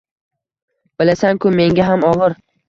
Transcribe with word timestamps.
Bilasan-ku, 1.03 1.53
menga 1.61 1.87
ham 1.91 2.09
og‘ir 2.11 2.37